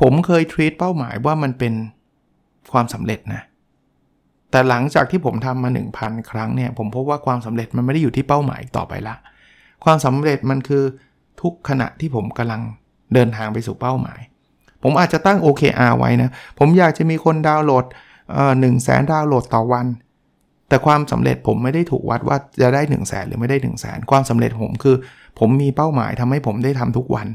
[0.00, 1.74] ผมเคยทรีตเป้าหมายว่ามันเป็น
[2.72, 3.42] ความสำเร็จนะ
[4.50, 5.70] แต่หลังจากที่ผมทำมา
[6.00, 9.16] 1,000 ครั้งเนี่ย ผมพบว่าความสำเร็จมันไม่ได้อยู่ที่เป้าหมายต่อไปละ
[9.84, 10.84] ความสำเร็จมันคือ
[11.42, 12.62] ทุกขณะที่ผมกำลัง
[13.14, 14.20] เดินทางไปสู่เป้าหมาย
[14.82, 17.84] ผมอาจจะตั้ง OKR ไว้นะ ผมอยากจะมีคนดาวน์โหลด
[18.60, 19.86] หนึ่งแสนดาวน์โหลดต่อวัน
[20.68, 24.96] แต่ความสำเร็จผมไม่ได้ถูกวัดว่าจะได้1นึ่งแสนหรือไม่ได้1นึ่งแสนความสำเร็จผมคือ
[25.38, 27.28] ผมมีเป้าหมายทำให้ผมได้ทำทุกวัน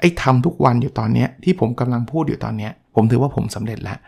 [0.00, 3.98] ไอ้ทำทุกวันอยู่ตอนนี้ที่ผมกำลังพูดอยู่ตอนนี้ผมถือว่าผมสำเร็จแล้ว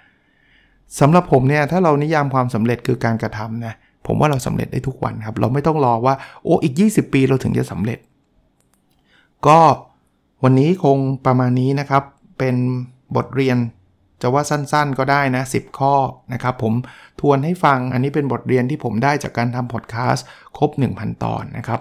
[1.00, 3.74] สำหรับผมเนี่ยถ้าเรานิยามความสำเร็จคือการกระทำนะ
[4.06, 7.98] ผมว่าเราสำเร็จได้ทุกวันครับ เราไม่ต้องรอว่าโอ้อีก 20 ปีเราถึงจะสำเร็จ
[9.46, 9.58] ก็
[10.44, 12.02] วันนี้คงประมาณนี้นะครับ
[12.38, 12.56] เป็น
[13.16, 13.58] บทเรียน
[14.22, 15.94] จะว่าสั้นๆก็ได้นะ 10 ข้อ
[16.32, 16.74] นะครับ ผม
[17.20, 20.26] ทวนให้ฟังอันนี้เป็นบทเรียนที่ผมได้จากการทำพอดแคสต์
[20.58, 21.80] ครบ 1,000 ตอนนะครับ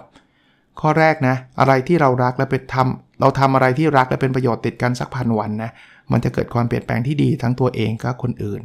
[0.80, 5.70] ข้อแรกนะ อะไรที่เรารักและเป็นทำเราทำอะไรที่รักและเป็นประโยชน์ติดกันสักพันวันนะ
[6.12, 8.60] มันจะเกิดความเปลี่ยนแปลงที่ดีทั้งตัวเองกับคนอื่น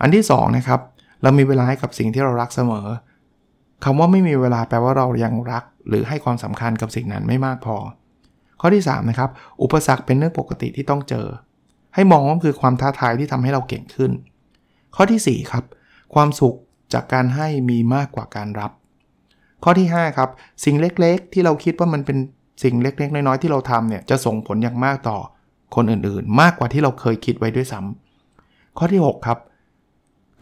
[0.00, 0.80] อันที่2นะครับ
[1.22, 2.86] เรามีเวลาให้กับสิ่งที่เรารักเสมอ
[3.84, 7.76] คำว่าไม่มีเวลาแปลว่าเรายังรัก หรือให้ความสำคัญกับสิ่งนั้นไม่มากพอ
[8.60, 9.30] ข้อที่3นะครับ
[9.62, 11.26] อุปสรรคเป็นเรื่องปกติที่ต้องเจอ
[11.94, 14.12] ให้มองว่าคือความท้าทายที่ทำให้เราเก่งขึ้น
[14.96, 15.64] ข้อที่4ครับ
[16.14, 16.56] ความสุข
[16.92, 18.70] จากการให้มีมากกว่าการรับ
[19.64, 20.30] ข้อที่5ครับ
[20.64, 22.18] สิ่งเล็กๆ ที่เราคิดว่ามันเป็น
[22.62, 25.18] สิ่งเล็กๆ น้อยๆที่เราทำเนี่ยจะส่งผลอย่างมากต่อ
[25.74, 29.38] คนอื่นๆ มากกว่าที่เราเคยคิดไว้ด้วยซ้ำข้อที่ 6 ครับ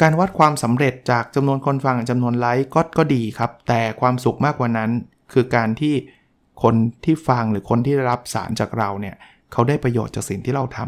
[0.00, 4.90] การวัดความสำเร็จจากจำนวนคนฟังจำนวนไลค์ก็ก็ดีครับ แต่ความสุขมากกว่านั้น
[5.32, 5.94] คือการที่
[6.62, 9.14] คนที่ฟังหรือคนที่รับสารจากเราเนี่ย
[9.52, 10.78] เขาได้ประโยชน์จากสิ่งที่เราท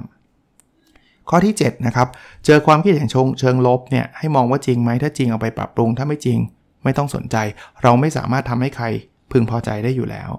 [0.61, 2.09] ำข้อที่ 7 นะครับ
[2.47, 3.09] เจอความคิดเห็น
[3.41, 6.39] เชิงลบเนี่ยให้มองว่าจริงไหมถ้าจริงเอาไปปรับปรุงถ้าไม่จริง
[6.85, 7.37] ไม่ต้องสนใจ
[7.83, 8.87] เราไม่สามารถทำให้ใคร
[9.33, 10.31] พึงพอใจได้อยู่แล้ว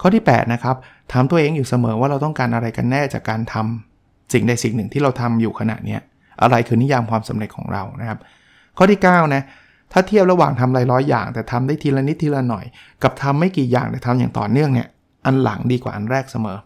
[0.00, 0.76] ข้อที่ 8 นะครับ
[1.12, 6.00] ถามตัวเองอยู่เสมอว่าเราต้องการอะไรกันแน่จากการทำสิ่งใดสิ่งหนึ่งที่เราทำอยู่ขณะเนี้ย
[6.42, 8.18] อะไรคือนิยามความสำเร็จของเรานะครับ
[8.76, 9.42] ข้อที่9นะ
[9.92, 12.64] ถ้าเทียบระหว่างทำหลายร้อยอย่าง แต่ทำได้ทีละนิดทีละหน่อย
[13.02, 14.88] กับทำไม่กี่อย่างแต่ทำอย่างต่อเนื่องเนี่ย
[15.26, 16.58] อันหลังดีกว่าอันแรกเสมอ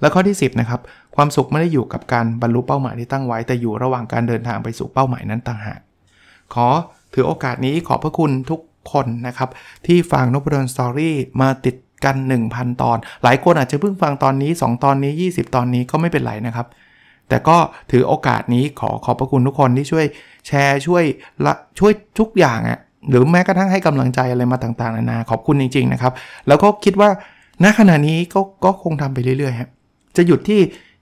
[0.00, 0.80] แล้วข้อที่ 10นะครับ
[1.16, 5.80] ความสุขไม่ได้อยู่กับการบรรลุเป้าหมายที่ตั้งไว้ แต่อยู่ระหว่างการเดินทางไปสู่เป้าหมายนั้นต่างหาก
[6.54, 6.68] ขอ
[7.14, 8.60] ถือโอกาสนี้ขอบพระคุณทุก
[8.92, 9.48] คนนะครับ
[9.86, 12.16] ที่ฟังนบดอนสตอรี่มาติดกัน
[12.48, 16.66] 1,000 ตอน หลายคนอาจจะเพิ่งฟังตอนนี้ 2 ตอนนี้ 20 ตอนนี้ก็ไม่เป็นไรนะครับ
[17.28, 17.56] แต่ก็
[17.90, 20.04] ถือโอกาสนี้ขอขอบพระคุณทุกคนที่ช่วย
[20.46, 21.04] แชร์ช่วย
[21.44, 22.78] ละช่วยทุกอย่างอะ่ะ
[23.10, 26.12] หรือแม้กระทั่งให้กำลังใจอะไรมาต่างๆนานาขอบคุณจริง ๆ นะครับ
[26.48, 27.10] แล้วก็คิดว่า
[27.64, 29.70] ณขณะนี้ก็ก็คงทำไปเรื่อยๆครับ
[30.16, 30.60] จะหยุดที่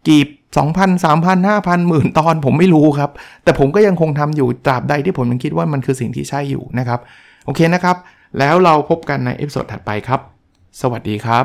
[0.09, 0.23] กี่
[0.57, 3.11] 2,000 3,000 5,000หมื่นตอนผมไม่รู้ครับ
[3.45, 7.01] แต่ผมก็ยังคงทำอยู่ตราบใดที่ผมยังคิดว่ามันคือสิ่งที่ใช่อยู่นะครับ
[7.45, 7.97] โอเคนะครับ
[8.39, 10.21] แล้วเราพบกันในเอพิโซดถัดไปครับ
[10.81, 11.45] สวัสดีครับ